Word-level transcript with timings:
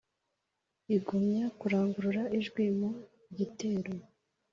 Igumya 0.95 1.45
kurangurura 1.59 2.23
ijwi 2.37 2.63
mu 2.79 2.89
gitero; 3.37 3.93